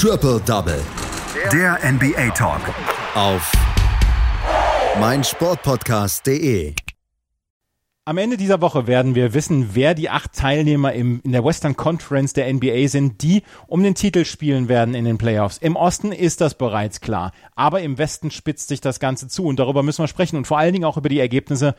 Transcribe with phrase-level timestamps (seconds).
[0.00, 0.80] Triple Double.
[1.52, 2.60] Der NBA Talk.
[3.16, 3.50] Auf
[5.00, 6.72] meinsportpodcast.de.
[8.04, 11.74] Am Ende dieser Woche werden wir wissen, wer die acht Teilnehmer im, in der Western
[11.74, 15.58] Conference der NBA sind, die um den Titel spielen werden in den Playoffs.
[15.58, 19.58] Im Osten ist das bereits klar, aber im Westen spitzt sich das Ganze zu und
[19.58, 21.74] darüber müssen wir sprechen und vor allen Dingen auch über die Ergebnisse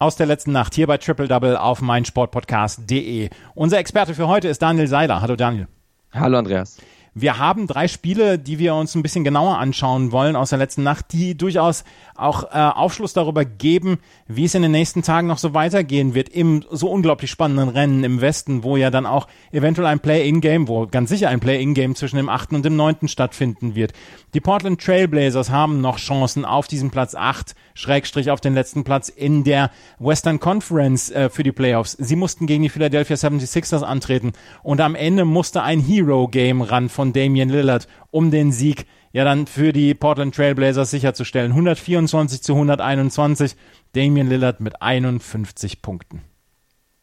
[0.00, 3.30] aus der letzten Nacht hier bei Triple Double auf meinsportpodcast.de.
[3.54, 5.20] Unser Experte für heute ist Daniel Seiler.
[5.20, 5.68] Hallo Daniel.
[6.12, 6.78] Hallo Andreas.
[7.14, 10.84] Wir haben drei Spiele, die wir uns ein bisschen genauer anschauen wollen aus der letzten
[10.84, 11.82] Nacht, die durchaus
[12.14, 13.98] auch äh, Aufschluss darüber geben,
[14.28, 18.04] wie es in den nächsten Tagen noch so weitergehen wird im so unglaublich spannenden Rennen
[18.04, 22.16] im Westen, wo ja dann auch eventuell ein Play-in-Game, wo ganz sicher ein Play-in-Game zwischen
[22.16, 23.92] dem achten und dem neunten stattfinden wird.
[24.34, 29.08] Die Portland Trailblazers haben noch Chancen auf diesen Platz acht Schrägstrich auf den letzten Platz
[29.08, 31.92] in der Western Conference äh, für die Playoffs.
[31.92, 37.12] Sie mussten gegen die Philadelphia 76ers antreten und am Ende musste ein Hero-Game ran von
[37.12, 41.52] Damian Lillard, um den Sieg ja dann für die Portland Trailblazers sicherzustellen.
[41.52, 43.56] 124 zu 121,
[43.92, 46.22] Damian Lillard mit 51 Punkten.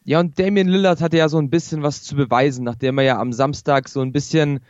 [0.03, 3.19] Ja, und Damian Lillard hatte ja so ein bisschen was zu beweisen, nachdem er ja
[3.19, 4.61] am Samstag so ein bisschen,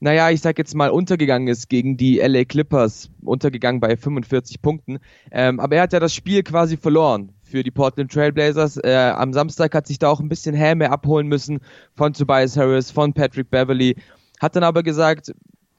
[0.00, 4.98] naja, ich sag jetzt mal, untergegangen ist gegen die LA Clippers, untergegangen bei 45 Punkten.
[5.30, 8.78] Ähm, aber er hat ja das Spiel quasi verloren für die Portland Trailblazers.
[8.78, 11.60] Äh, am Samstag hat sich da auch ein bisschen Häme abholen müssen
[11.94, 13.96] von Tobias Harris, von Patrick Beverly
[14.40, 15.32] hat dann aber gesagt,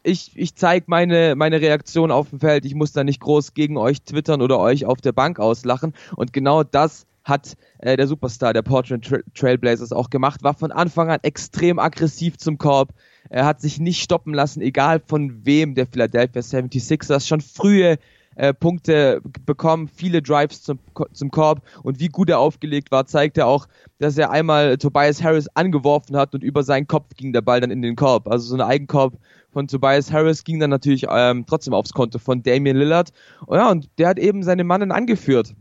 [0.04, 3.78] ich, ich zeige meine, meine Reaktion auf dem Feld, ich muss da nicht groß gegen
[3.78, 5.94] euch twittern oder euch auf der Bank auslachen.
[6.16, 10.72] Und genau das hat äh, der Superstar der Portland Tra Trailblazers auch gemacht, war von
[10.72, 12.94] Anfang an extrem aggressiv zum Korb.
[13.30, 17.98] Er hat sich nicht stoppen lassen, egal von wem der Philadelphia 76ers schon frühe
[18.36, 20.80] äh, Punkte bekommen, viele Drives zum,
[21.12, 23.68] zum Korb und wie gut er aufgelegt war, zeigt er auch,
[24.00, 27.72] dass er einmal Tobias Harris angeworfen hat und über seinen Kopf ging der Ball dann
[27.72, 28.28] in den Korb.
[28.28, 29.18] Also so ein Eigenkorb
[29.52, 33.12] von Tobias Harris ging dann natürlich ähm, trotzdem aufs Konto von Damian Lillard.
[33.46, 35.54] Und, ja, und der hat eben seine Mannen angeführt.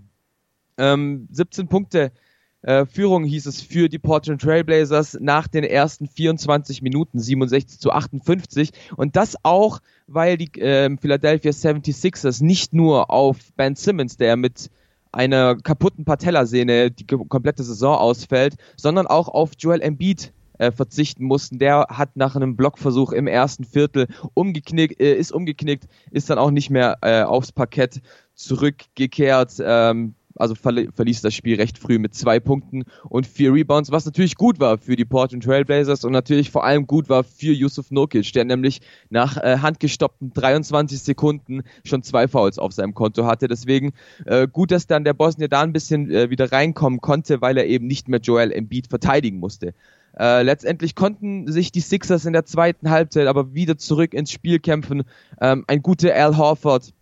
[0.80, 2.12] Ähm, 17 Punkte
[2.62, 7.90] äh, Führung hieß es für die Portland Trailblazers nach den ersten 24 Minuten 67 zu
[7.90, 14.36] 58 und das auch, weil die äh, Philadelphia 76ers nicht nur auf Ben Simmons, der
[14.36, 14.70] mit
[15.12, 21.58] einer kaputten Patellasehne die komplette Saison ausfällt, sondern auch auf Joel Embiid äh, verzichten mussten.
[21.58, 26.50] Der hat nach einem Blockversuch im ersten Viertel umgeknickt, äh, ist umgeknickt, ist dann auch
[26.50, 28.02] nicht mehr äh, aufs Parkett
[28.34, 29.54] zurückgekehrt.
[29.64, 34.36] Ähm, also verließ das Spiel recht früh mit zwei Punkten und vier Rebounds, was natürlich
[34.36, 38.32] gut war für die Portland Trailblazers und natürlich vor allem gut war für Yusuf Nurkic,
[38.32, 38.80] der nämlich
[39.10, 43.48] nach äh, handgestoppten 23 Sekunden schon zwei Fouls auf seinem Konto hatte.
[43.48, 43.92] Deswegen
[44.26, 47.66] äh, gut, dass dann der Bosnier da ein bisschen äh, wieder reinkommen konnte, weil er
[47.66, 49.74] eben nicht mehr Joel Embiid verteidigen musste.
[50.18, 54.58] Äh, letztendlich konnten sich die Sixers in der zweiten Halbzeit aber wieder zurück ins Spiel
[54.58, 55.04] kämpfen.
[55.40, 56.92] Ähm, ein guter Al Horford,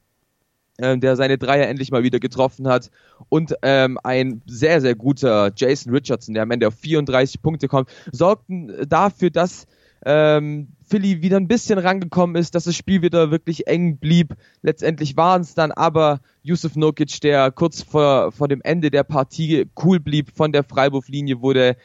[0.79, 2.91] äh, der seine Dreier endlich mal wieder getroffen hat.
[3.29, 7.91] Und ähm, ein sehr, sehr guter Jason Richardson, der am Ende auf 34 Punkte kommt,
[8.13, 9.67] sorgten dafür, dass
[10.07, 14.35] ähm, Philly wieder ein bisschen rangekommen ist, dass das Spiel wieder wirklich eng blieb.
[14.63, 19.67] Letztendlich waren es dann aber Yusuf Nokic, der kurz vor, vor dem Ende der Partie
[19.83, 21.77] cool blieb von der Freiwurflinie, wurde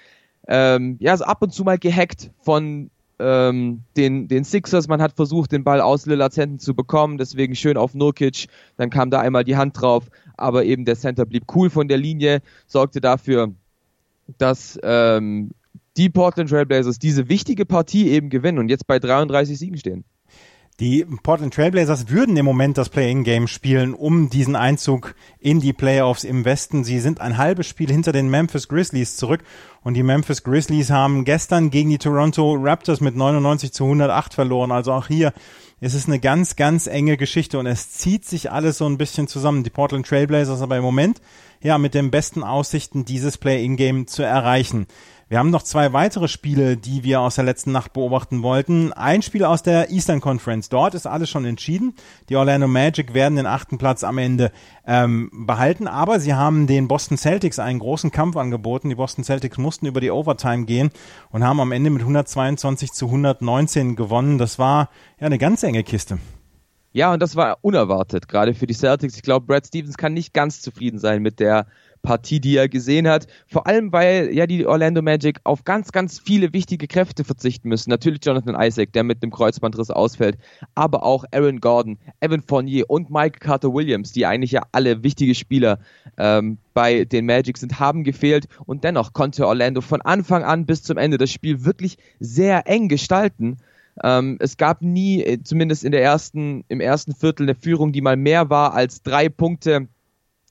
[0.48, 2.90] ähm, ja, so ab und zu mal gehackt von
[3.20, 4.88] ähm, den, den Sixers.
[4.88, 8.48] Man hat versucht, den Ball aus Lillards Händen zu bekommen, deswegen schön auf Nurkic.
[8.78, 11.98] Dann kam da einmal die Hand drauf, aber eben der Center blieb cool von der
[11.98, 13.54] Linie, sorgte dafür,
[14.38, 15.52] dass ähm,
[15.98, 20.04] die Portland Trailblazers diese wichtige Partie eben gewinnen und jetzt bei 33 Siegen stehen.
[20.80, 26.24] Die Portland Trailblazers würden im Moment das Play-in-Game spielen, um diesen Einzug in die Playoffs
[26.24, 26.84] im Westen.
[26.84, 29.44] Sie sind ein halbes Spiel hinter den Memphis Grizzlies zurück
[29.84, 34.72] und die Memphis Grizzlies haben gestern gegen die Toronto Raptors mit 99 zu 108 verloren.
[34.72, 35.32] Also auch hier
[35.80, 39.28] ist es eine ganz, ganz enge Geschichte und es zieht sich alles so ein bisschen
[39.28, 39.64] zusammen.
[39.64, 41.22] Die Portland Trailblazers aber im Moment
[41.62, 44.88] ja mit den besten Aussichten, dieses Play-in-Game zu erreichen.
[45.30, 48.92] Wir haben noch zwei weitere Spiele, die wir aus der letzten Nacht beobachten wollten.
[48.94, 50.70] Ein Spiel aus der Eastern Conference.
[50.70, 51.96] Dort ist alles schon entschieden.
[52.30, 54.52] Die Orlando Magic werden den achten Platz am Ende
[54.86, 58.90] ähm, behalten, aber sie haben den Boston Celtics einen großen Kampf angeboten.
[58.90, 60.92] Die Boston Celtics mussten über die Overtime gehen
[61.32, 64.38] und haben am Ende mit 122 zu 119 gewonnen.
[64.38, 64.90] Das war
[65.20, 66.20] ja eine ganz enge Kiste.
[66.92, 69.16] Ja, und das war unerwartet, gerade für die Celtics.
[69.16, 71.66] Ich glaube, Brad Stevens kann nicht ganz zufrieden sein mit der
[72.04, 73.28] Partie, die er gesehen hat.
[73.48, 77.90] Vor allem, weil ja die Orlando Magic auf ganz, ganz viele wichtige Kräfte verzichten müssen.
[77.90, 80.38] Natürlich Jonathan Isaac, der mit dem Kreuzbandriss ausfällt,
[80.76, 85.34] aber auch Aaron Gordon, Evan Fournier und Mike Carter Williams, die eigentlich ja alle wichtige
[85.34, 85.80] Spieler
[86.18, 90.84] ähm, bei den Magic sind, haben gefehlt und dennoch konnte Orlando von Anfang an bis
[90.84, 93.58] zum Ende das Spiel wirklich sehr eng gestalten.
[94.04, 98.02] Ähm, es gab nie, äh, zumindest in der ersten, im ersten Viertel, eine Führung, die
[98.02, 99.88] mal mehr war als drei Punkte.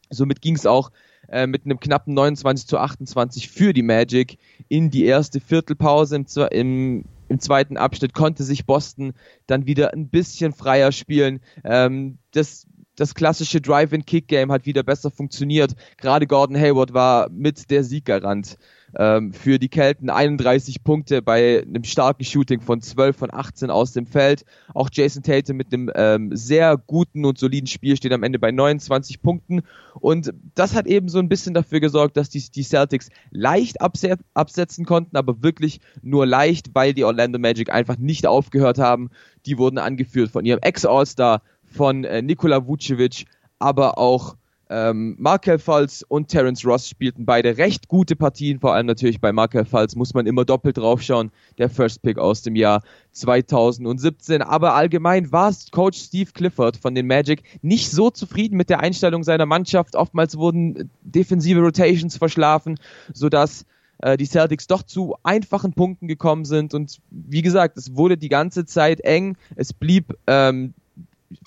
[0.08, 0.90] Somit ging es auch
[1.32, 4.38] äh, mit einem knappen 29 zu 28 für die Magic
[4.68, 6.16] in die erste Viertelpause.
[6.16, 9.14] Im, im, im zweiten Abschnitt konnte sich Boston
[9.46, 11.40] dann wieder ein bisschen freier spielen.
[11.64, 15.74] Ähm, das das klassische Drive-and-Kick-Game hat wieder besser funktioniert.
[15.96, 18.58] Gerade Gordon Hayward war mit der Sieggarant
[18.98, 23.92] ähm, für die Kelten 31 Punkte bei einem starken Shooting von 12 von 18 aus
[23.92, 24.44] dem Feld.
[24.74, 28.50] Auch Jason Tatum mit einem ähm, sehr guten und soliden Spiel steht am Ende bei
[28.50, 29.62] 29 Punkten.
[29.94, 34.16] Und das hat eben so ein bisschen dafür gesorgt, dass die, die Celtics leicht abse
[34.34, 39.10] absetzen konnten, aber wirklich nur leicht, weil die Orlando Magic einfach nicht aufgehört haben.
[39.46, 43.24] Die wurden angeführt von ihrem Ex-All-Star, von äh, Nikola Vucevic,
[43.58, 44.36] aber auch
[44.72, 49.30] ähm, Markel Falls und Terence Ross spielten beide recht gute Partien, vor allem natürlich bei
[49.30, 52.82] Markel Falls muss man immer doppelt draufschauen, der First Pick aus dem Jahr
[53.12, 54.40] 2017.
[54.40, 59.22] Aber allgemein war Coach Steve Clifford von den Magic nicht so zufrieden mit der Einstellung
[59.24, 59.94] seiner Mannschaft.
[59.94, 62.78] Oftmals wurden defensive Rotations verschlafen,
[63.12, 63.66] sodass
[63.98, 66.72] äh, die Celtics doch zu einfachen Punkten gekommen sind.
[66.72, 69.36] Und wie gesagt, es wurde die ganze Zeit eng.
[69.54, 70.72] Es blieb ähm,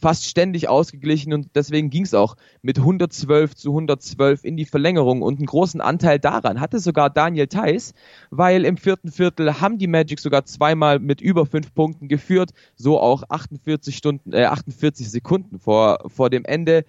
[0.02, 5.22] fast ständig ausgeglichen und deswegen ging es auch mit 112 zu 112 in die Verlängerung
[5.22, 7.94] und einen großen Anteil daran hatte sogar Daniel Theiss,
[8.30, 13.00] weil im vierten Viertel haben die Magic sogar zweimal mit über fünf Punkten geführt, so
[13.00, 16.86] auch 48 Stunden, äh, 48 Sekunden vor, vor dem Ende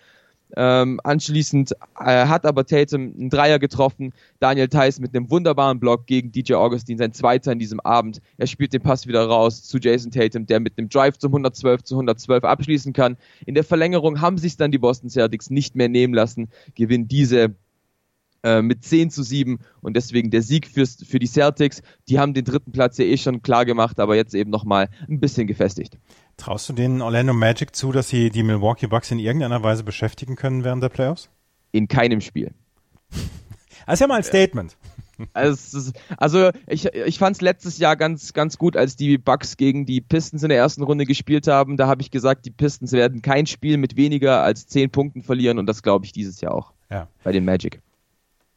[0.54, 4.12] ähm, anschließend äh, hat aber Tatum einen Dreier getroffen.
[4.38, 8.20] Daniel Theiss mit einem wunderbaren Block gegen DJ Augustin, sein zweiter in diesem Abend.
[8.36, 11.82] Er spielt den Pass wieder raus zu Jason Tatum, der mit einem Drive zum 112
[11.82, 13.16] zu 112 abschließen kann.
[13.44, 17.56] In der Verlängerung haben sich dann die Boston Celtics nicht mehr nehmen lassen, gewinnen diese
[18.46, 21.82] äh, mit 10 zu 7 und deswegen der Sieg fürs, für die Celtics.
[22.08, 25.18] Die haben den dritten Platz ja eh schon klar gemacht, aber jetzt eben nochmal ein
[25.18, 25.98] bisschen gefestigt.
[26.36, 30.36] Traust du den Orlando Magic zu, dass sie die Milwaukee Bucks in irgendeiner Weise beschäftigen
[30.36, 31.30] können während der Playoffs?
[31.72, 32.52] In keinem Spiel.
[33.86, 34.76] Das ist ja mal ein Statement.
[35.32, 39.86] Also, also ich, ich fand es letztes Jahr ganz, ganz gut, als die Bucks gegen
[39.86, 41.76] die Pistons in der ersten Runde gespielt haben.
[41.76, 45.58] Da habe ich gesagt, die Pistons werden kein Spiel mit weniger als zehn Punkten verlieren
[45.58, 46.72] und das glaube ich dieses Jahr auch.
[46.90, 47.08] Ja.
[47.22, 47.80] Bei den Magic.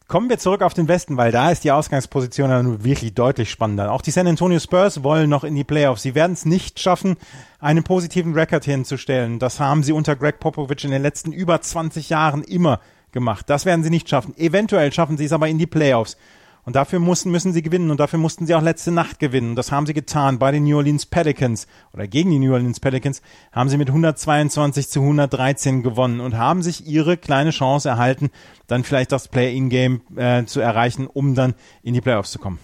[0.10, 3.92] Kommen wir zurück auf den Westen, weil da ist die Ausgangsposition dann wirklich deutlich spannender.
[3.92, 6.02] Auch die San Antonio Spurs wollen noch in die Playoffs.
[6.02, 7.16] Sie werden es nicht schaffen,
[7.60, 9.38] einen positiven Rekord hinzustellen.
[9.38, 12.80] Das haben sie unter Greg Popovich in den letzten über 20 Jahren immer
[13.12, 13.52] gemacht.
[13.52, 14.36] Das werden sie nicht schaffen.
[14.36, 16.18] Eventuell schaffen sie es aber in die Playoffs.
[16.66, 19.52] Und dafür mussten, müssen sie gewinnen und dafür mussten sie auch letzte Nacht gewinnen.
[19.52, 22.80] Und das haben sie getan bei den New Orleans Pelicans oder gegen die New Orleans
[22.80, 23.22] Pelicans
[23.52, 28.30] haben sie mit 122 zu 113 gewonnen und haben sich ihre kleine Chance erhalten,
[28.68, 32.60] dann vielleicht das Play-in-Game äh, zu erreichen, um dann in die Playoffs zu kommen.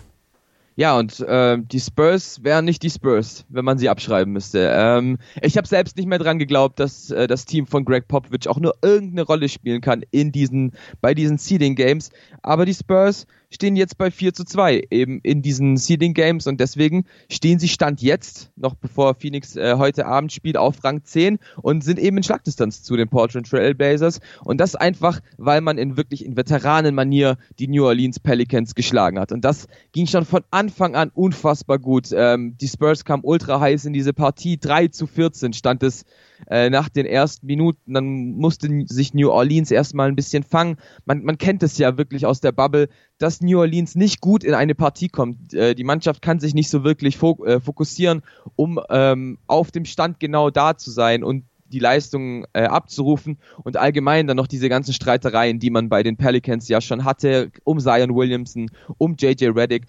[0.78, 4.70] Ja, und äh, die Spurs wären nicht die Spurs, wenn man sie abschreiben müsste.
[4.74, 8.50] Ähm, ich habe selbst nicht mehr dran geglaubt, dass äh, das Team von Greg Popovich
[8.50, 12.10] auch nur irgendeine Rolle spielen kann in diesen, bei diesen Seeding Games.
[12.42, 16.60] Aber die Spurs stehen jetzt bei 4 zu 2 eben in diesen Seeding Games und
[16.60, 21.40] deswegen stehen sie Stand jetzt, noch bevor Phoenix äh, heute Abend spielt, auf Rang 10
[21.62, 25.78] und sind eben in Schlagdistanz zu den Portland Trail Blazers und das einfach, weil man
[25.78, 30.44] in wirklich in Veteranenmanier die New Orleans Pelicans geschlagen hat und das ging schon von
[30.52, 32.10] Anfang an unfassbar gut.
[32.12, 36.06] Ähm, die Spurs kamen ultra heiß in diese Partie, 3 zu 14 stand es
[36.48, 37.94] äh, nach den ersten Minuten.
[37.94, 40.78] Dann musste sich New Orleans erstmal ein bisschen fangen.
[41.06, 44.54] Man, man kennt es ja wirklich aus der Bubble, dass New Orleans nicht gut in
[44.54, 45.54] eine Partie kommt.
[45.54, 48.22] Äh, die Mannschaft kann sich nicht so wirklich äh, fokussieren,
[48.56, 53.78] um ähm, auf dem Stand genau da zu sein und die Leistung äh, abzurufen und
[53.78, 57.80] allgemein dann noch diese ganzen Streitereien, die man bei den Pelicans ja schon hatte, um
[57.80, 59.88] Zion Williamson, um JJ Reddick,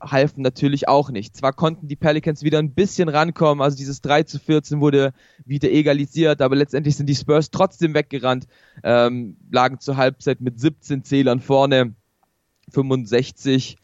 [0.00, 1.36] halfen natürlich auch nicht.
[1.36, 5.12] Zwar konnten die Pelicans wieder ein bisschen rankommen, also dieses 3 zu 14 wurde
[5.44, 8.46] wieder egalisiert, aber letztendlich sind die Spurs trotzdem weggerannt,
[8.82, 11.94] ähm, lagen zur Halbzeit mit 17 Zählern vorne,
[12.70, 13.76] 65,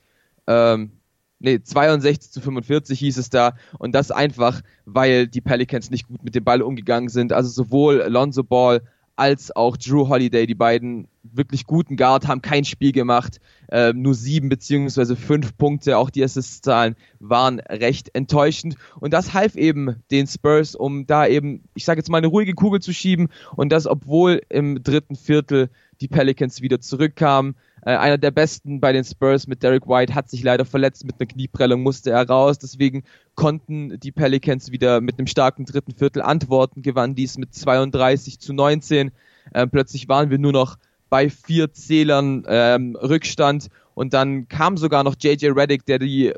[0.47, 0.93] ähm,
[1.39, 3.55] nee, 62 zu 45 hieß es da.
[3.79, 7.33] Und das einfach, weil die Pelicans nicht gut mit dem Ball umgegangen sind.
[7.33, 8.83] Also sowohl Alonso Ball
[9.17, 13.39] als auch Drew Holiday, die beiden wirklich guten Guard, haben kein Spiel gemacht.
[13.69, 18.77] Äh, nur sieben beziehungsweise fünf Punkte, auch die Assist-Zahlen waren recht enttäuschend.
[18.99, 22.55] Und das half eben den Spurs, um da eben, ich sage jetzt mal, eine ruhige
[22.55, 23.29] Kugel zu schieben.
[23.55, 27.55] Und das, obwohl im dritten Viertel die Pelicans wieder zurückkamen.
[27.85, 31.17] Äh, einer der besten bei den Spurs mit Derek White hat sich leider verletzt mit
[31.19, 32.59] einer Knieprellung, musste er raus.
[32.59, 38.41] Deswegen konnten die Pelicans wieder mit einem starken dritten Viertel antworten, gewannen dies mit 32
[38.41, 39.11] zu 19.
[39.53, 40.79] Äh, plötzlich waren wir nur noch
[41.11, 46.33] bei vier Zählern ähm, Rückstand und dann kam sogar noch JJ Reddick, der die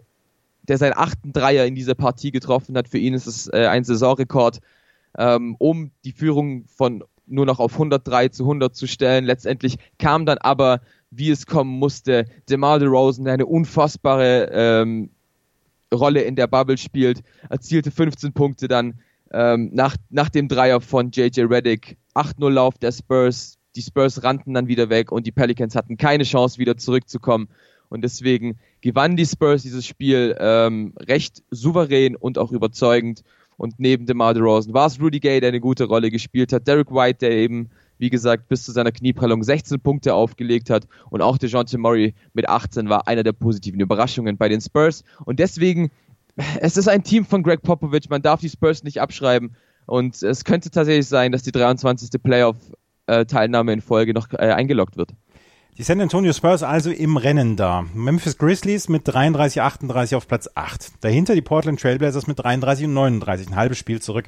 [0.68, 2.88] der seinen achten Dreier in dieser Partie getroffen hat.
[2.88, 4.60] Für ihn ist es äh, ein Saisonrekord,
[5.16, 9.24] ähm, um die Führung von nur noch auf 103 zu 100 zu stellen.
[9.24, 10.80] Letztendlich kam dann aber,
[11.16, 15.10] wie es kommen musste, DeMar DeRozan, der eine unfassbare ähm,
[15.92, 18.94] Rolle in der Bubble spielt, erzielte 15 Punkte dann
[19.32, 21.96] ähm, nach, nach dem Dreier von JJ Reddick.
[22.14, 23.58] 8-0 Lauf der Spurs.
[23.74, 27.48] Die Spurs rannten dann wieder weg und die Pelicans hatten keine Chance, wieder zurückzukommen.
[27.88, 33.22] Und deswegen gewannen die Spurs dieses Spiel ähm, recht souverän und auch überzeugend.
[33.58, 36.66] Und neben DeMar DeRozan war es Rudy Gay, der eine gute Rolle gespielt hat.
[36.66, 40.86] Derek White, der eben, wie gesagt, bis zu seiner Knieprellung 16 Punkte aufgelegt hat.
[41.10, 45.04] Und auch DeJounte Murray mit 18 war einer der positiven Überraschungen bei den Spurs.
[45.24, 45.90] Und deswegen,
[46.60, 48.08] es ist ein Team von Greg Popovich.
[48.10, 49.56] Man darf die Spurs nicht abschreiben.
[49.86, 52.22] Und es könnte tatsächlich sein, dass die 23.
[52.22, 55.10] Playoff-Teilnahme in Folge noch äh, eingeloggt wird.
[55.78, 57.84] Die San Antonio Spurs also im Rennen da.
[57.92, 61.04] Memphis Grizzlies mit 33, 38 auf Platz 8.
[61.04, 64.24] Dahinter die Portland Trailblazers mit 33 und 39, ein halbes Spiel zurück.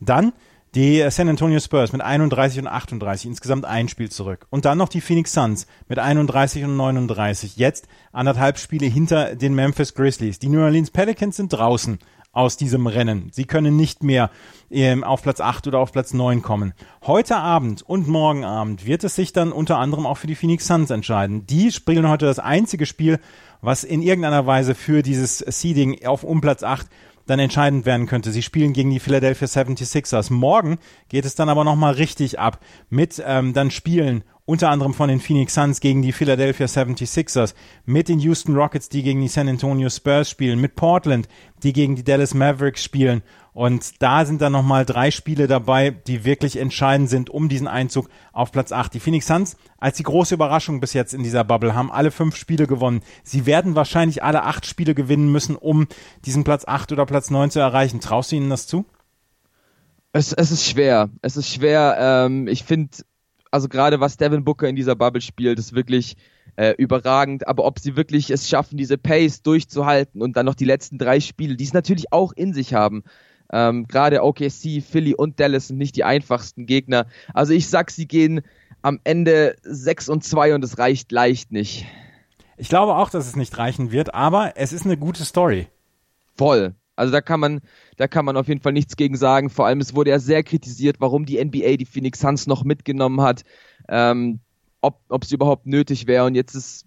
[0.00, 0.34] Dann
[0.74, 4.46] die San Antonio Spurs mit 31 und 38, insgesamt ein Spiel zurück.
[4.48, 9.54] Und dann noch die Phoenix Suns mit 31 und 39, jetzt anderthalb Spiele hinter den
[9.54, 10.38] Memphis Grizzlies.
[10.38, 11.98] Die New Orleans Pelicans sind draußen
[12.32, 13.28] aus diesem Rennen.
[13.30, 14.30] Sie können nicht mehr
[14.70, 16.72] ähm, auf Platz 8 oder auf Platz 9 kommen.
[17.06, 20.66] Heute Abend und morgen Abend wird es sich dann unter anderem auch für die Phoenix
[20.66, 21.46] Suns entscheiden.
[21.46, 23.20] Die spielen heute das einzige Spiel,
[23.60, 26.86] was in irgendeiner Weise für dieses Seeding auf um Platz 8
[27.32, 28.30] dann entscheidend werden könnte.
[28.30, 30.30] Sie spielen gegen die Philadelphia 76ers.
[30.30, 32.60] Morgen geht es dann aber nochmal richtig ab
[32.90, 38.08] mit ähm, dann Spielen unter anderem von den Phoenix Suns gegen die Philadelphia 76ers, mit
[38.08, 41.28] den Houston Rockets, die gegen die San Antonio Spurs spielen, mit Portland,
[41.62, 43.22] die gegen die Dallas Mavericks spielen.
[43.52, 48.08] Und da sind dann nochmal drei Spiele dabei, die wirklich entscheidend sind um diesen Einzug
[48.32, 48.94] auf Platz 8.
[48.94, 52.36] Die Phoenix Suns als die große Überraschung bis jetzt in dieser Bubble haben alle fünf
[52.36, 53.02] Spiele gewonnen.
[53.22, 55.86] Sie werden wahrscheinlich alle acht Spiele gewinnen müssen, um
[56.24, 58.00] diesen Platz 8 oder Platz 9 zu erreichen.
[58.00, 58.86] Traust du ihnen das zu?
[60.12, 61.10] Es, es ist schwer.
[61.20, 61.96] Es ist schwer.
[61.98, 62.90] Ähm, ich finde,
[63.52, 66.16] also gerade was Devin Booker in dieser Bubble spielt, ist wirklich
[66.56, 67.46] äh, überragend.
[67.46, 71.20] Aber ob sie wirklich es schaffen, diese Pace durchzuhalten und dann noch die letzten drei
[71.20, 73.04] Spiele, die es natürlich auch in sich haben.
[73.52, 77.06] Ähm, gerade OKC, Philly und Dallas sind nicht die einfachsten Gegner.
[77.34, 78.40] Also ich sag, sie gehen
[78.80, 81.84] am Ende 6 und 2 und es reicht leicht nicht.
[82.56, 85.68] Ich glaube auch, dass es nicht reichen wird, aber es ist eine gute Story.
[86.34, 86.74] Voll.
[86.96, 87.60] Also da kann man,
[87.96, 89.50] da kann man auf jeden Fall nichts gegen sagen.
[89.50, 93.20] Vor allem, es wurde ja sehr kritisiert, warum die NBA die Phoenix Suns noch mitgenommen
[93.20, 93.42] hat,
[93.88, 94.40] ähm,
[94.80, 96.26] ob, es überhaupt nötig wäre.
[96.26, 96.86] Und jetzt ist,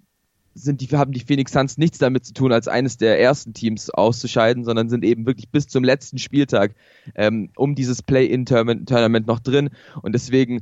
[0.53, 3.89] sind die, haben die Phoenix Suns nichts damit zu tun, als eines der ersten Teams
[3.89, 6.75] auszuscheiden, sondern sind eben wirklich bis zum letzten Spieltag
[7.15, 9.69] ähm, um dieses Play-In-Tournament noch drin.
[10.01, 10.61] Und deswegen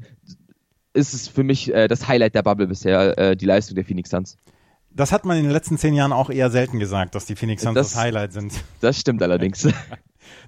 [0.94, 4.10] ist es für mich äh, das Highlight der Bubble bisher, äh, die Leistung der Phoenix
[4.10, 4.38] Suns.
[4.96, 7.64] Das hat man in den letzten zehn Jahren auch eher selten gesagt, dass die Phoenix
[7.64, 8.54] Suns das, das Highlight sind.
[8.80, 9.68] Das stimmt allerdings.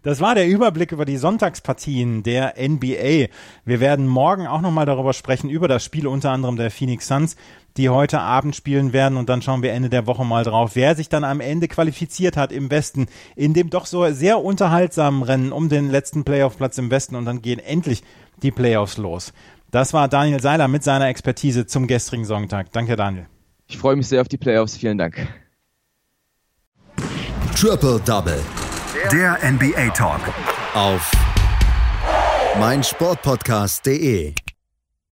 [0.03, 3.27] Das war der Überblick über die Sonntagspartien der NBA.
[3.65, 7.35] Wir werden morgen auch nochmal darüber sprechen, über das Spiel unter anderem der Phoenix Suns,
[7.77, 9.17] die heute Abend spielen werden.
[9.17, 12.37] Und dann schauen wir Ende der Woche mal drauf, wer sich dann am Ende qualifiziert
[12.37, 16.91] hat im Westen, in dem doch so sehr unterhaltsamen Rennen um den letzten Playoff-Platz im
[16.91, 17.15] Westen.
[17.15, 18.03] Und dann gehen endlich
[18.43, 19.33] die Playoffs los.
[19.71, 22.71] Das war Daniel Seiler mit seiner Expertise zum gestrigen Sonntag.
[22.71, 23.25] Danke, Daniel.
[23.67, 24.77] Ich freue mich sehr auf die Playoffs.
[24.77, 25.27] Vielen Dank.
[27.55, 28.41] Triple Double.
[29.11, 30.21] Der NBA Talk.
[30.73, 31.11] Auf
[32.59, 34.33] meinsportpodcast.de.